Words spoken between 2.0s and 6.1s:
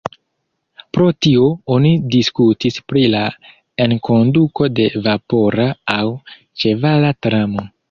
diskutis pri la enkonduko de vapora aŭ